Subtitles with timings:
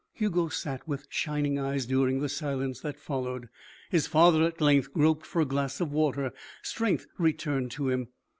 [0.13, 3.49] Hugo sat with shining eyes during the silence that followed.
[3.91, 6.33] His father at length groped for a glass of water.
[6.63, 8.07] Strength returned to him.